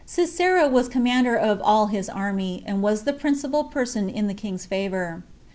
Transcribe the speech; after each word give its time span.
Sisera 0.03 0.67
was 0.67 0.87
commander 0.89 1.35
of 1.35 1.61
all 1.63 1.85
his 1.85 2.09
army, 2.09 2.63
and 2.65 2.81
was 2.81 3.03
the 3.03 3.13
principal 3.13 3.65
person 3.65 4.09
in 4.09 4.25
the 4.25 4.33
king's 4.33 4.65
favor. 4.65 5.21